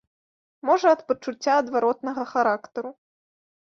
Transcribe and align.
Можа 0.69 0.87
ад 0.95 1.01
пачуцця 1.13 1.53
адваротнага 1.61 2.29
характару. 2.35 2.97